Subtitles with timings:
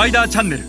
[0.00, 0.64] パイダーチャンネル。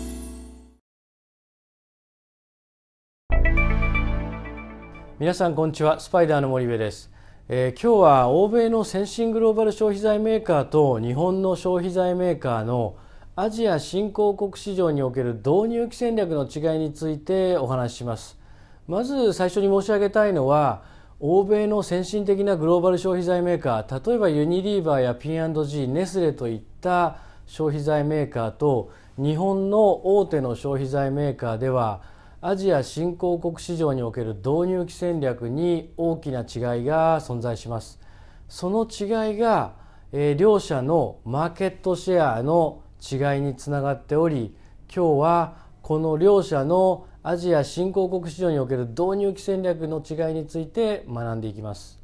[5.18, 6.00] 皆さんこんにちは。
[6.00, 7.10] スパイダーの森部です、
[7.48, 12.98] えー今日は欧米の先進グローバル消費財メーカーと日本の消費財メーカーの
[13.34, 18.38] アジア新興国市場における導入戦略の違いについてお話しします。
[18.86, 20.82] まず最初に申し上げたいのは
[21.20, 32.00] 欧米の先進的なグローバル消費財メーカー例えばユニリーバーや P&G ネスレといった消費財メーカーと日本の大手の消費財メーカーでは
[32.40, 38.00] アジア新興国市場における導入期戦略に大きな違いが存在します。
[38.48, 39.74] その違いが、
[40.12, 44.54] えー両社のマーケットシェアの違いにつながっており
[44.94, 52.01] 今日はこの両社のアジア新興国市場における導入期戦略の違いについて学んでいきます。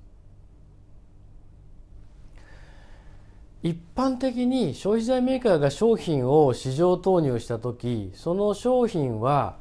[3.62, 9.56] 一般的に消費財メーカーが商品を市場投入した時その商品は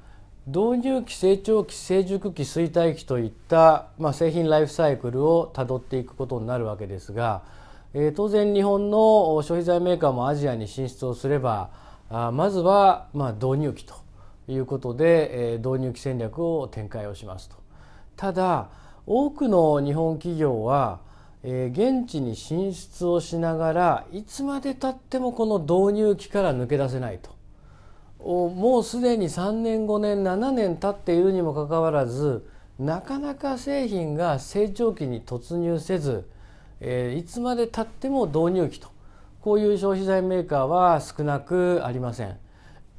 [0.45, 7.41] 導入期成長期成熟期衰退期といった、まあ、製品ライフサイクルをたどっていくことになるわけですが、
[7.93, 11.71] えー当然日本の消費財メーカーもアジアに進出をすれば
[12.09, 13.95] あまずは、まあ、導入期と
[14.47, 17.55] いうことで、えー導入期戦略を展開をしますと。
[18.15, 18.69] ただ
[19.05, 20.99] 多くの日本企業は、
[21.43, 27.35] えー現地に進出をしながらいつまでたってもこの導入期から抜け出せないと。
[28.19, 32.47] もうすでに3年5年7年経っているにもかかわらず
[32.79, 36.27] なかなか製品が成長期に突入せず、
[36.79, 38.89] えーいつまでたっても導入期と。
[39.41, 42.37] こういう消費財メーカーは少なくありません。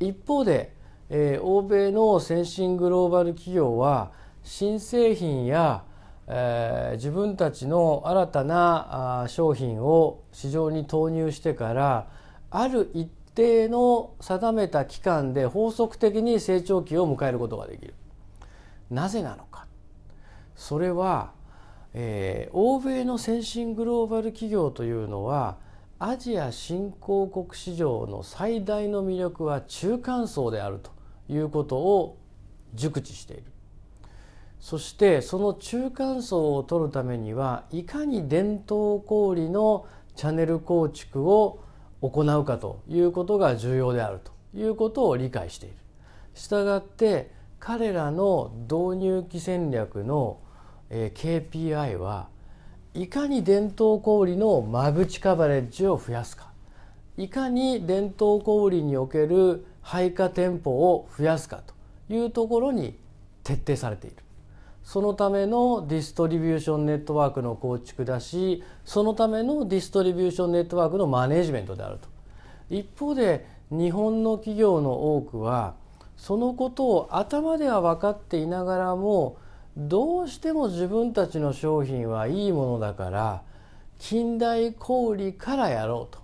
[0.01, 0.73] 一方で、
[1.11, 5.85] えー欧米の先進グローバル企業は新製品や、
[6.31, 12.09] えー自分たちの新たな商品を市場に投入してから
[12.51, 17.95] ある一定の定めた期間で法則的に成長期を迎えることができる。
[18.91, 19.67] なぜなのか。
[20.57, 21.33] それは、
[21.95, 25.57] えー欧米の先進グローバル企業というのは
[25.99, 30.91] アジア新興国市場の最大の魅力は中間層であると
[31.29, 32.19] いうことを
[32.75, 33.45] 熟知している。
[34.61, 39.87] そしてその中間層を取るためにはいかに伝統小売の
[40.17, 41.61] チャンネル構築を
[42.01, 45.77] 行うかということが重要であるということを理解している。
[46.35, 50.39] したがって彼らの導入期戦略の
[50.91, 52.29] KPI は
[52.95, 56.49] いかに伝統小売の間口カバレッジを増やすか
[57.17, 61.75] いかに伝統小売における配下店舗を増やすかと
[62.13, 62.97] いうところに
[63.43, 64.17] 徹底されている
[64.89, 72.09] そのためのディストリビューションネットワークの構築だしそのためのディストリビューションネットワークのマネジメントであると。
[72.71, 75.75] 一方で日本の企業の多くは
[76.17, 79.37] そのことを頭では分かっていながらも
[79.77, 83.43] どうしても自分たちの商品はいいものだから
[83.99, 86.23] 近代小売からやろうと。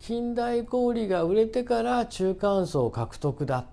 [0.00, 3.64] 近代小売が売れてから中間層獲得だ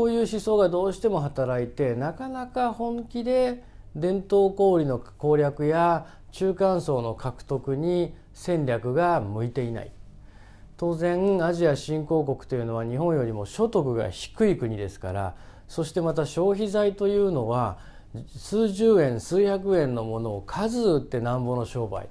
[0.00, 3.62] こういう思想がどうしても働いてなかなか本気で
[3.94, 9.92] 伝統小売の攻略や中間層の獲得に戦略が向いていない。
[10.78, 15.34] 当然アジア新興国というのは日本よりも所得が低い国ですから
[15.68, 17.76] そしてまた消費財というのは
[18.38, 22.08] 数十円数百円のものを数売ってなんぼの商売。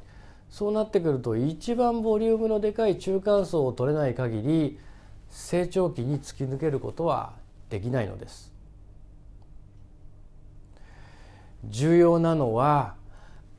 [0.52, 4.80] そうなってくると一番ボリュームのでかい中間層を取れない限り
[5.32, 7.39] 成長期に突き抜けることは
[7.70, 8.52] できないのです。
[11.66, 12.96] 重要なのは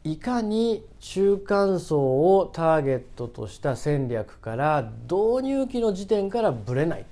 [0.05, 7.05] いかに中間層をターゲットとした戦略から導入期の時点からぶれない。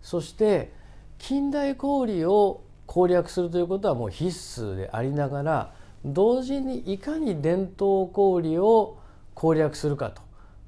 [0.00, 0.72] そして
[1.18, 5.72] 近代小売を攻略するということはもう必須でありながら
[6.04, 8.98] 同時にいかに伝統小売を
[9.34, 10.22] 攻略するかと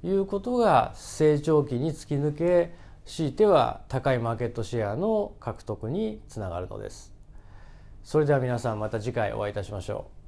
[0.06, 2.72] いうことが成長期に突き抜け
[3.04, 7.12] 強いては高いマーケットシェアの獲得につながるのです。
[8.02, 10.23] それでは皆さんまた次回お会いいたしましょう。